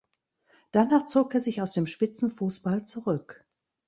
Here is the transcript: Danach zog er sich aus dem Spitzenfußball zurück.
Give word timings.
Danach 0.71 1.05
zog 1.05 1.35
er 1.35 1.41
sich 1.41 1.61
aus 1.61 1.73
dem 1.73 1.85
Spitzenfußball 1.85 2.85
zurück. 2.85 3.45